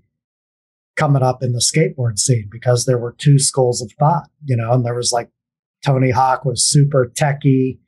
[0.96, 4.72] coming up in the skateboard scene because there were two schools of thought, you know,
[4.72, 5.28] and there was like
[5.84, 7.78] Tony Hawk was super techy,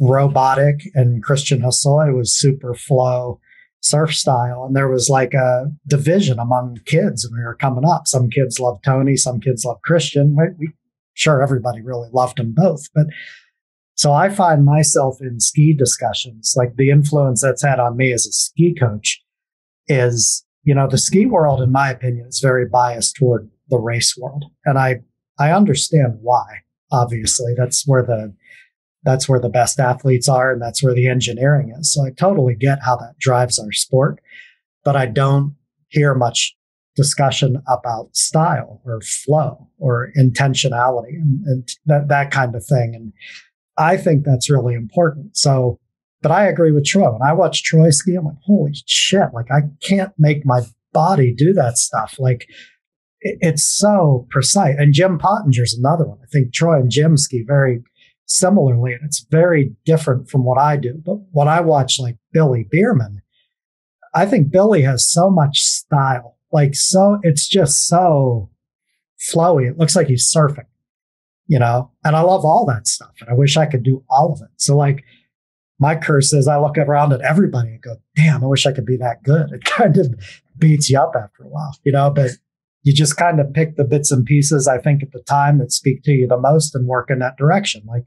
[0.00, 3.40] robotic, and Christian Hosoi was super flow
[3.80, 4.64] surf style.
[4.64, 8.06] And there was like a division among kids when we were coming up.
[8.06, 10.36] Some kids loved Tony, some kids loved Christian.
[10.36, 10.72] We, we
[11.14, 13.06] sure everybody really loved them both, but
[13.98, 18.26] So I find myself in ski discussions, like the influence that's had on me as
[18.26, 19.20] a ski coach
[19.88, 24.16] is, you know, the ski world, in my opinion, is very biased toward the race
[24.16, 24.44] world.
[24.64, 25.00] And I,
[25.40, 26.44] I understand why,
[26.92, 27.54] obviously.
[27.56, 28.32] That's where the,
[29.08, 31.90] that's where the best athletes are and that's where the engineering is.
[31.90, 34.20] So I totally get how that drives our sport,
[34.84, 35.56] but I don't
[35.88, 36.54] hear much
[36.94, 42.94] discussion about style or flow or intentionality and, and that, that kind of thing.
[42.94, 43.14] And
[43.78, 45.38] I think that's really important.
[45.38, 45.80] So,
[46.20, 47.10] but I agree with Troy.
[47.10, 50.60] When I watch Troy ski, I'm like, holy shit, like I can't make my
[50.92, 52.16] body do that stuff.
[52.18, 52.46] Like
[53.22, 54.74] it, it's so precise.
[54.76, 56.18] And Jim Pottinger's another one.
[56.22, 57.82] I think Troy and Jim ski very
[58.28, 61.02] similarly, and it's very different from what I do.
[61.04, 63.22] But what I watch like Billy Bierman,
[64.14, 68.50] I think Billy has so much style like so it's just so
[69.20, 69.68] flowy.
[69.68, 70.66] It looks like he's surfing,
[71.46, 73.12] you know, and I love all that stuff.
[73.20, 74.50] And I wish I could do all of it.
[74.56, 75.04] So like
[75.78, 78.86] my curse is I look around at everybody and go, damn, I wish I could
[78.86, 79.52] be that good.
[79.52, 80.14] It kind of
[80.56, 82.30] beats you up after a while, you know, but
[82.82, 85.72] you just kind of pick the bits and pieces I think at the time that
[85.72, 87.82] speak to you the most and work in that direction.
[87.86, 88.04] Like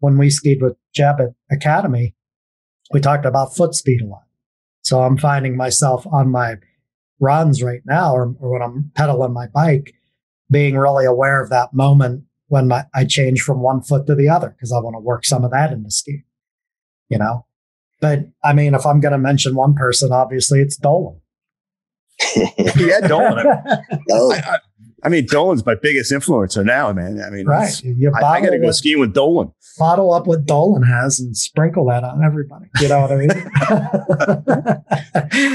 [0.00, 2.14] when we skied with Jeb at Academy,
[2.92, 4.24] we talked about foot speed a lot.
[4.82, 6.56] So I'm finding myself on my
[7.20, 9.94] runs right now or, or when I'm pedaling my bike,
[10.50, 14.28] being really aware of that moment when my, I change from one foot to the
[14.28, 16.24] other because I want to work some of that in the ski,
[17.08, 17.46] you know.
[18.00, 21.21] But I mean, if I'm going to mention one person, obviously it's Dolan.
[22.76, 23.46] yeah, Dolan.
[24.10, 24.32] Oh.
[24.32, 24.58] I, I,
[25.04, 27.20] I mean, Dolan's my biggest influencer now, man.
[27.20, 27.82] I mean, right.
[27.82, 29.52] You I, I got to go skiing with Dolan.
[29.78, 32.66] Bottle up what Dolan has and sprinkle that on everybody.
[32.80, 33.30] You know what I mean?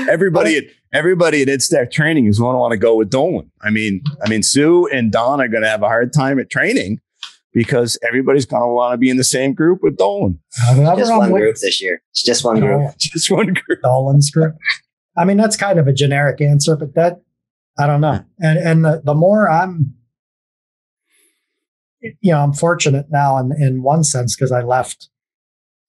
[0.10, 3.50] everybody, at, everybody at InStack training is going to want to go with Dolan.
[3.62, 6.50] I mean, I mean, Sue and Don are going to have a hard time at
[6.50, 7.00] training
[7.54, 10.40] because everybody's going to want to be in the same group with Dolan.
[10.98, 12.02] Just one group this year.
[12.12, 12.92] It's just one group.
[12.98, 13.82] Just one group.
[13.82, 14.56] Dolan's group.
[15.18, 17.22] I mean, that's kind of a generic answer, but that
[17.80, 18.24] I don't know.
[18.40, 19.96] And and the, the more I'm,
[22.02, 25.10] you know, I'm fortunate now in in one sense because I left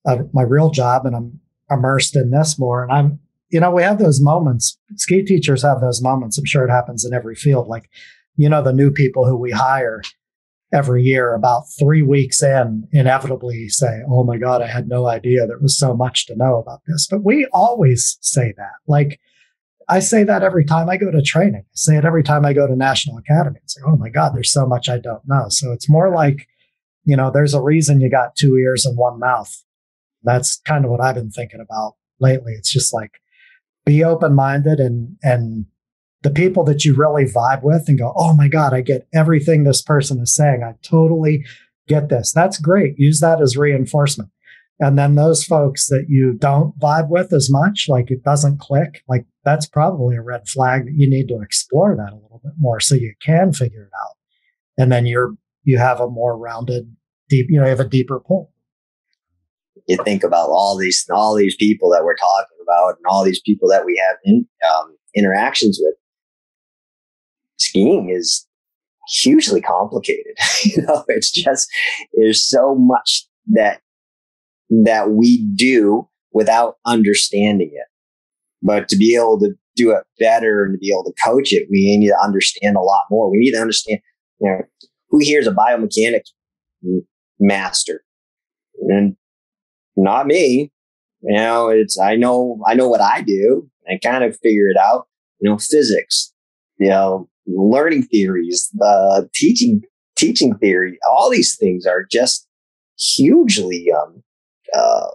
[0.05, 1.39] uh, my real job and I'm
[1.69, 2.83] immersed in this more.
[2.83, 4.77] And I'm, you know, we have those moments.
[4.95, 6.37] Ski teachers have those moments.
[6.37, 7.67] I'm sure it happens in every field.
[7.67, 7.89] Like,
[8.35, 10.01] you know, the new people who we hire
[10.71, 15.47] every year, about three weeks in, inevitably say, "Oh my God, I had no idea
[15.47, 19.19] there was so much to know about this." But we always say that, like
[19.89, 21.63] I say that every time I go to training.
[21.65, 23.59] I say it every time I go to National Academy.
[23.63, 25.45] It's like, oh my God, there's so much I don't know.
[25.49, 26.47] So it's more like,
[27.05, 29.51] you know, there's a reason you got two ears and one mouth.
[30.21, 32.53] That's kind of what I've been thinking about lately.
[32.53, 33.13] It's just like
[33.83, 35.65] be open minded and, and
[36.21, 39.63] the people that you really vibe with and go, oh my God, I get everything
[39.63, 40.63] this person is saying.
[40.63, 41.45] I totally
[41.87, 42.31] get this.
[42.33, 42.95] That's great.
[42.97, 44.29] Use that as reinforcement.
[44.81, 49.03] And then those folks that you don't vibe with as much, like it doesn't click,
[49.09, 52.53] like that's probably a red flag that you need to explore that a little bit
[52.57, 54.15] more so you can figure it out.
[54.77, 56.95] And then you're, you have a more rounded,
[57.27, 58.51] deep, you know, you have a deeper pull.
[59.87, 63.41] You think about all these, all these people that we're talking about and all these
[63.41, 65.95] people that we have in, um, interactions with.
[67.59, 68.47] Skiing is
[69.21, 70.35] hugely complicated.
[70.63, 71.69] you know, it's just,
[72.13, 73.81] there's so much that
[74.69, 77.87] that we do without understanding it.
[78.61, 81.67] But to be able to do it better and to be able to coach it,
[81.71, 83.31] we need to understand a lot more.
[83.31, 83.99] We need to understand,
[84.39, 84.61] you know,
[85.09, 86.29] who here is a biomechanics
[87.39, 88.03] master?
[88.81, 89.15] And
[89.95, 90.71] not me.
[91.21, 93.69] You know, it's, I know, I know what I do.
[93.89, 95.07] I kind of figure it out,
[95.39, 96.31] you know, physics,
[96.77, 99.81] you know, learning theories, the teaching,
[100.15, 102.47] teaching theory, all these things are just
[102.97, 104.23] hugely, um,
[104.73, 105.07] uh,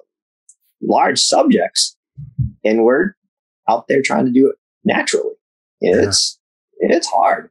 [0.83, 1.97] large subjects,
[2.65, 3.15] and we're
[3.69, 5.35] out there trying to do it naturally.
[5.81, 6.09] And yeah.
[6.09, 6.39] It's
[6.79, 7.51] it's hard.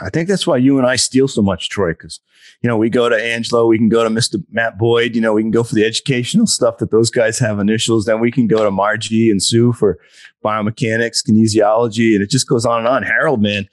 [0.00, 2.18] I think that's why you and I steal so much, Troy, because,
[2.62, 4.42] you know, we go to Angelo, we can go to Mr.
[4.50, 7.58] Matt Boyd, you know, we can go for the educational stuff that those guys have
[7.58, 8.06] initials.
[8.06, 9.98] Then we can go to Margie and Sue for
[10.42, 13.02] biomechanics, kinesiology, and it just goes on and on.
[13.02, 13.68] Harold, man,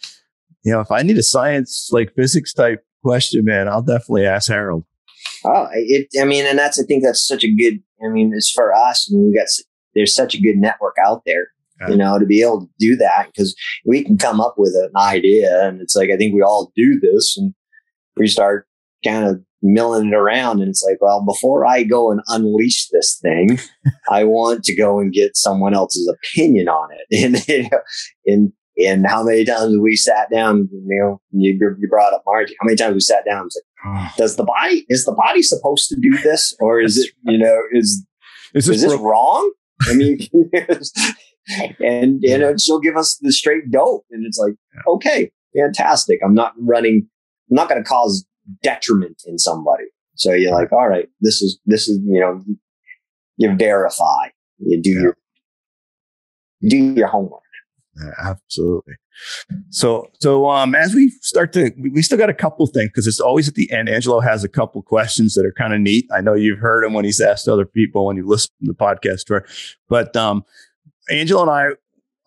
[0.63, 4.49] you know, if I need a science, like physics type question, man, I'll definitely ask
[4.49, 4.83] Harold.
[5.45, 8.51] Oh, it, I mean, and that's, I think that's such a good, I mean, it's
[8.51, 9.09] for us.
[9.09, 9.47] I mean, we got,
[9.95, 11.47] there's such a good network out there.
[11.87, 14.91] You know, to be able to do that because we can come up with an
[14.97, 17.53] idea and it's like, I think we all do this and
[18.17, 18.67] we start
[19.03, 23.19] kind of milling it around and it's like, well, before I go and unleash this
[23.21, 23.59] thing,
[24.09, 26.99] I want to go and get someone else's opinion on it.
[27.23, 27.79] And, you know,
[28.25, 32.55] and, and how many times we sat down, you know, you, you brought up Margie,
[32.59, 33.63] how many times we sat down and said,
[34.17, 37.61] does the body is the body supposed to do this or is it you know
[37.71, 38.05] is
[38.53, 39.51] Is is this wrong?
[39.87, 40.19] I mean
[41.79, 44.05] and you know she'll give us the straight dope.
[44.11, 44.55] And it's like
[44.87, 46.19] okay fantastic.
[46.23, 47.07] I'm not running
[47.49, 48.25] i'm not going to cause
[48.63, 49.85] detriment in somebody.
[50.15, 52.43] So you're like all right this is this is you know
[53.37, 54.27] you verify
[54.59, 55.17] you do your
[56.61, 57.41] do your homework.
[57.95, 58.95] Yeah, absolutely.
[59.69, 63.19] So, so um, as we start to, we, still got a couple things because it's
[63.19, 63.89] always at the end.
[63.89, 66.05] Angelo has a couple questions that are kind of neat.
[66.13, 68.75] I know you've heard him when he's asked other people when you listen to the
[68.75, 69.45] podcast tour,
[69.89, 70.45] but um,
[71.09, 71.67] Angelo and I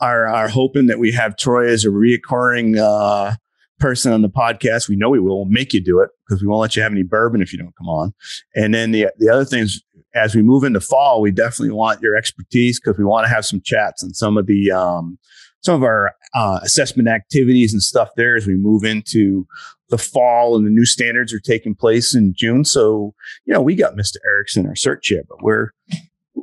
[0.00, 3.36] are are hoping that we have Troy as a reoccurring uh,
[3.78, 4.88] person on the podcast.
[4.88, 5.38] We know we will.
[5.38, 7.58] We'll make you do it because we won't let you have any bourbon if you
[7.58, 8.14] don't come on.
[8.54, 9.82] And then the the other things
[10.14, 13.46] as we move into fall, we definitely want your expertise because we want to have
[13.46, 15.18] some chats and some of the um,
[15.62, 19.46] some of our uh, assessment activities and stuff there as we move into
[19.88, 22.64] the fall and the new standards are taking place in June.
[22.64, 23.14] So,
[23.44, 24.16] you know, we got Mr.
[24.26, 25.70] Erickson, our cert chair, but we're,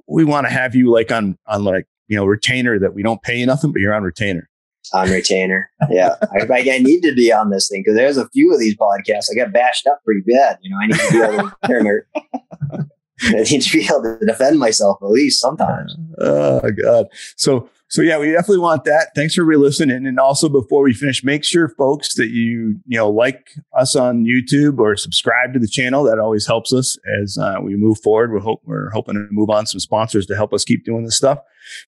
[0.08, 3.22] we want to have you like on, on like, you know, retainer that we don't
[3.22, 4.50] pay you nothing, but you're on retainer.
[4.94, 5.70] on retainer.
[5.90, 8.76] Yeah, I, I need to be on this thing because there's a few of these
[8.76, 10.58] podcasts I got bashed up pretty bad.
[10.62, 12.90] You know, I need to be able to,
[13.38, 15.96] I need to be able to defend myself at least sometimes.
[16.20, 17.06] Oh God.
[17.38, 19.10] So so yeah, we definitely want that.
[19.16, 20.06] Thanks for re-listening.
[20.06, 24.26] And also before we finish, make sure folks that you you know like us on
[24.26, 26.04] YouTube or subscribe to the channel.
[26.04, 28.32] That always helps us as uh, we move forward.
[28.32, 31.18] We're hope we're hoping to move on some sponsors to help us keep doing this
[31.18, 31.40] stuff.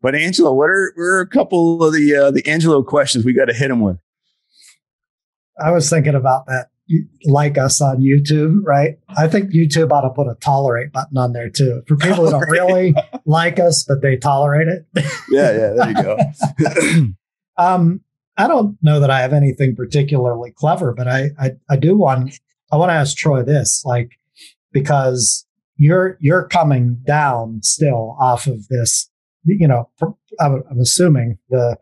[0.01, 3.33] But Angelo, what are what are a couple of the uh, the Angelo questions we
[3.33, 3.97] got to hit him with?
[5.63, 6.70] I was thinking about that.
[7.25, 8.97] Like us on YouTube, right?
[9.17, 12.31] I think YouTube ought to put a tolerate button on there too for people who
[12.31, 14.85] don't really like us, but they tolerate it.
[15.29, 17.13] Yeah, yeah, there you go.
[17.57, 18.01] Um,
[18.37, 22.39] I don't know that I have anything particularly clever, but I, I, I do want,
[22.71, 24.11] I want to ask Troy this, like,
[24.71, 29.09] because you're, you're coming down still off of this,
[29.43, 29.89] you know,
[30.39, 31.77] I'm, I'm assuming the,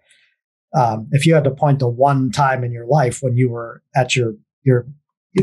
[0.74, 3.82] um, if you had to point to one time in your life when you were
[3.96, 4.88] at your, your,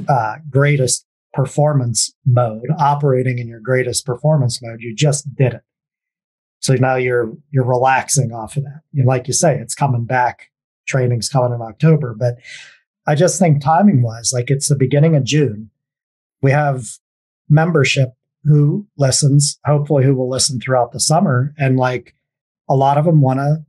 [0.08, 5.62] uh, greatest performance mode, operating in your greatest performance mode, you just did it.
[6.60, 8.80] So now you're you're relaxing off of that.
[8.94, 10.50] And like you say, it's coming back.
[10.86, 12.36] Training's coming in October, but
[13.06, 15.70] I just think timing wise, like it's the beginning of June.
[16.42, 16.86] We have
[17.48, 18.10] membership
[18.44, 22.14] who listens, hopefully who will listen throughout the summer, and like
[22.68, 23.64] a lot of them want to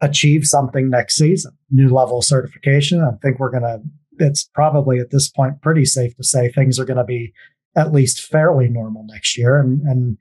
[0.00, 3.00] achieve something next season, new level certification.
[3.00, 3.80] I think we're gonna.
[4.20, 7.32] It's probably at this point pretty safe to say things are going to be
[7.76, 10.18] at least fairly normal next year, and and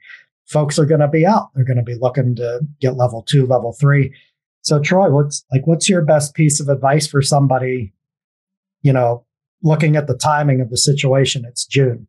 [0.47, 1.49] folks are going to be out.
[1.53, 4.13] They're going to be looking to get level two, level three.
[4.61, 7.93] So, Troy, what's like, what's your best piece of advice for somebody,
[8.81, 9.25] you know,
[9.63, 11.45] looking at the timing of the situation?
[11.45, 12.07] It's June,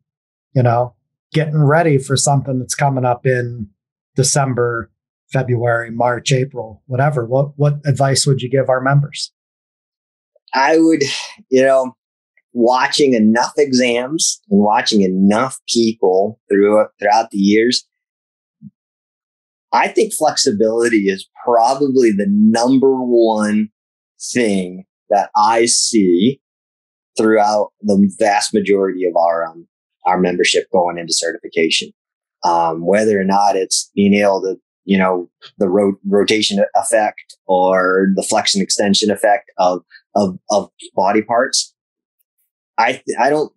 [0.53, 0.95] you know,
[1.31, 3.69] getting ready for something that's coming up in
[4.15, 4.91] December,
[5.31, 7.25] February, March, April, whatever.
[7.25, 9.31] What, what advice would you give our members?
[10.53, 11.03] I would,
[11.49, 11.95] you know,
[12.53, 17.85] watching enough exams and watching enough people through throughout the years,
[19.71, 23.69] I think flexibility is probably the number one
[24.33, 26.41] thing that I see
[27.17, 29.67] throughout the vast majority of our um,
[30.05, 31.91] our membership going into certification.
[32.43, 38.07] Um, whether or not it's being able to, you know, the ro- rotation effect or
[38.15, 39.83] the flexion extension effect of
[40.15, 41.73] of of body parts.
[42.77, 43.51] I I don't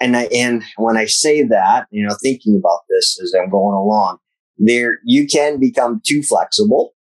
[0.00, 3.76] and I and when I say that, you know, thinking about this as I'm going
[3.76, 4.18] along,
[4.58, 6.94] there you can become too flexible.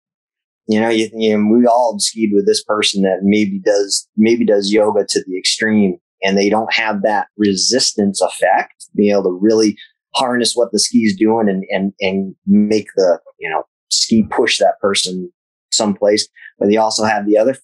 [0.66, 4.44] You know, you, you know, we all skied with this person that maybe does maybe
[4.44, 9.38] does yoga to the extreme, and they don't have that resistance effect, being able to
[9.40, 9.78] really
[10.14, 14.78] harness what the ski's doing and and and make the you know ski push that
[14.80, 15.32] person
[15.78, 16.28] someplace.
[16.58, 17.56] But they also have the other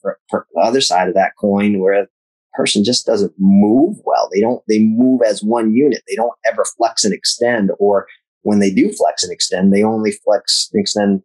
[0.62, 2.06] other side of that coin where a
[2.54, 4.30] person just doesn't move well.
[4.32, 6.02] They don't, they move as one unit.
[6.08, 8.06] They don't ever flex and extend, or
[8.42, 11.22] when they do flex and extend, they only flex and extend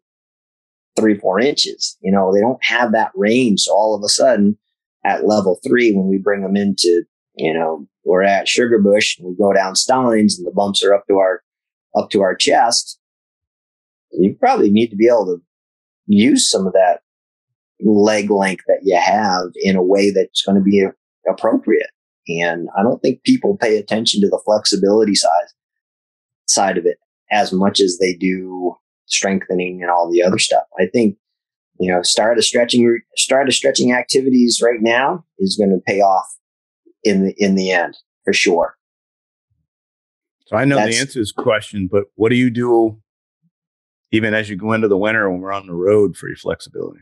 [0.97, 1.97] three, four inches.
[2.01, 3.61] You know, they don't have that range.
[3.61, 4.57] So all of a sudden
[5.05, 7.03] at level three, when we bring them into,
[7.35, 11.05] you know, we're at Sugarbush and we go down Steins and the bumps are up
[11.07, 11.43] to our,
[11.95, 12.99] up to our chest,
[14.11, 15.41] you probably need to be able to
[16.09, 17.01] use some of that
[17.81, 20.85] leg length that you have in a way that's going to be
[21.29, 21.89] appropriate.
[22.27, 25.47] And I don't think people pay attention to the flexibility side
[26.47, 26.97] side of it
[27.31, 30.63] as much as they do strengthening and all the other stuff.
[30.79, 31.15] I think,
[31.79, 36.01] you know, start a stretching start a stretching activities right now is going to pay
[36.01, 36.25] off
[37.03, 38.75] in the in the end for sure.
[40.47, 42.99] So I know That's- the answer to this question, but what do you do
[44.11, 46.99] even as you go into the winter when we're on the road for your flexibility?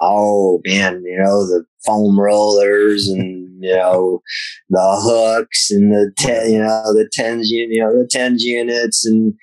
[0.00, 4.20] Oh man, you know the foam rollers and you know
[4.68, 9.34] the hooks and the ten, you know the TENS, you know the TENS units and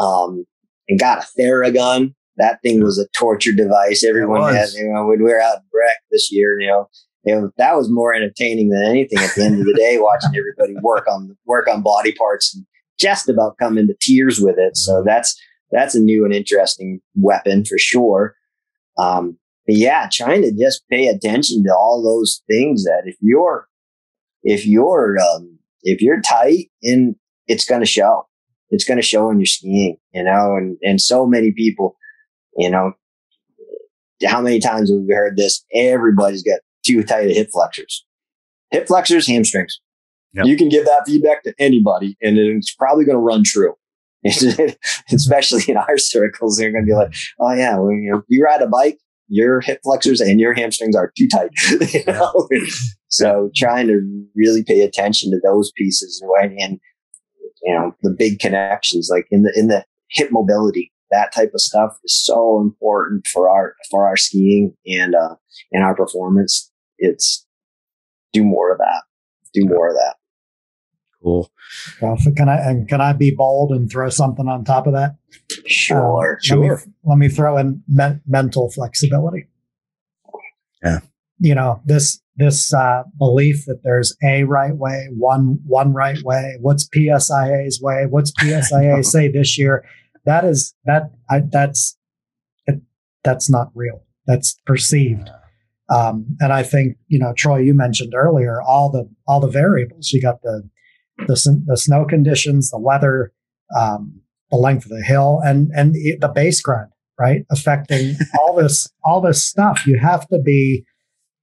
[0.00, 0.44] um
[0.88, 2.14] and got a Theragun.
[2.36, 4.04] That thing was a torture device.
[4.04, 6.88] Everyone had, you know, when we were out in Breck this year, you know,
[7.24, 10.32] you know, that was more entertaining than anything at the end of the day, watching
[10.36, 12.66] everybody work on work on body parts and
[12.98, 14.76] just about come into tears with it.
[14.76, 15.40] So that's
[15.74, 18.36] that's a new and interesting weapon for sure.
[18.96, 23.66] Um, but yeah, trying to just pay attention to all those things that if you're
[24.44, 27.16] if you're um, if you're tight and
[27.48, 28.26] it's going to show,
[28.70, 31.96] it's going to show in your skiing, you know, and and so many people,
[32.56, 32.92] you know,
[34.24, 35.64] how many times have we heard this?
[35.74, 38.04] Everybody's got too tight of hip flexors,
[38.70, 39.80] hip flexors, hamstrings.
[40.34, 40.46] Yep.
[40.46, 43.74] You can give that feedback to anybody, and it's probably going to run true.
[45.12, 48.42] Especially in our circles, they're going to be like, "Oh yeah, well, you know, you
[48.42, 48.98] ride a bike,
[49.28, 51.50] your hip flexors and your hamstrings are too tight."
[51.92, 52.48] you know?
[53.08, 54.00] so trying to
[54.34, 56.80] really pay attention to those pieces and, and
[57.62, 61.60] you know the big connections, like in the in the hip mobility, that type of
[61.60, 65.34] stuff is so important for our for our skiing and uh
[65.72, 66.70] and our performance.
[66.98, 67.46] It's
[68.32, 69.02] do more of that.
[69.52, 70.16] Do more of that.
[71.24, 71.50] Cool.
[72.02, 75.16] Well, can I and can I be bold and throw something on top of that?
[75.66, 76.38] Sure.
[76.52, 76.82] Um, Let me, Sure.
[77.04, 79.46] let me throw in men- mental flexibility.
[80.84, 81.00] Yeah.
[81.38, 86.56] You know this this uh, belief that there's a right way, one one right way.
[86.60, 88.06] What's PSIA's way?
[88.08, 89.84] What's PSIA say this year?
[90.26, 91.96] That is that I, that's
[92.66, 92.82] it,
[93.22, 94.02] that's not real.
[94.26, 95.30] That's perceived.
[95.88, 100.10] Um, and I think you know, Troy, you mentioned earlier all the all the variables.
[100.12, 100.68] You got the
[101.18, 103.32] the, the snow conditions, the weather,
[103.76, 107.44] um, the length of the hill, and and the base grind, right?
[107.50, 109.86] Affecting all this all this stuff.
[109.86, 110.84] You have to be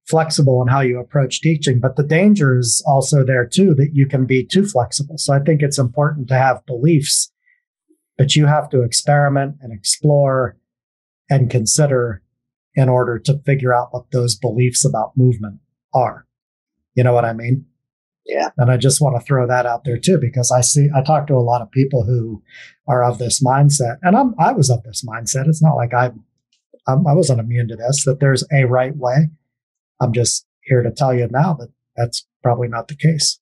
[0.07, 4.05] flexible in how you approach teaching, but the danger is also there too that you
[4.07, 5.17] can be too flexible.
[5.17, 7.31] So I think it's important to have beliefs,
[8.17, 10.57] but you have to experiment and explore
[11.29, 12.21] and consider
[12.75, 15.59] in order to figure out what those beliefs about movement
[15.93, 16.25] are.
[16.95, 17.65] You know what I mean?
[18.25, 18.49] Yeah.
[18.57, 21.27] And I just want to throw that out there too, because I see, I talk
[21.27, 22.41] to a lot of people who
[22.87, 25.47] are of this mindset, and I'm, I was of this mindset.
[25.47, 26.11] It's not like I,
[26.87, 28.05] I'm, I wasn't immune to this.
[28.05, 29.29] That there's a right way.
[29.99, 33.39] I'm just here to tell you now that that's probably not the case.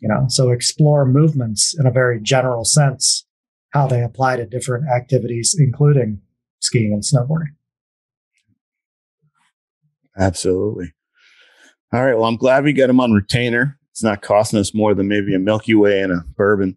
[0.00, 3.26] You know, so explore movements in a very general sense,
[3.70, 6.20] how they apply to different activities, including
[6.58, 7.54] skiing and snowboarding.
[10.18, 10.92] Absolutely.
[11.92, 12.14] All right.
[12.14, 13.78] Well, I'm glad we got him on retainer.
[13.92, 16.76] It's not costing us more than maybe a Milky Way and a bourbon.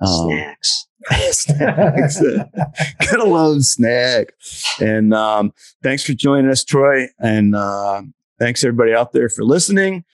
[0.00, 0.86] Um, Snacks.
[1.30, 2.20] snacks.
[3.10, 4.34] Gotta love snack.
[4.80, 5.52] And um,
[5.82, 7.06] thanks for joining us, Troy.
[7.18, 8.02] And uh,
[8.38, 10.04] thanks everybody out there for listening.